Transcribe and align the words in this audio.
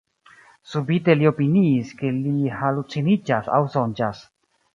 Subite 0.69 1.15
li 1.19 1.27
opiniis, 1.31 1.91
ke 1.99 2.09
li 2.15 2.33
haluciniĝas 2.63 3.53
aŭ 3.59 3.61
sonĝas. 3.77 4.25